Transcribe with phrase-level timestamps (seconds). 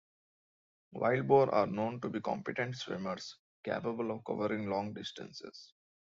[0.93, 5.73] Wild boar are known to be competent swimmers, capable of covering long distances.